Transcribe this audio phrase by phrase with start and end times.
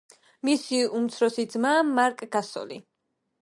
[0.47, 2.83] მისი უმცროსი ძმაა მარკ გასოლი.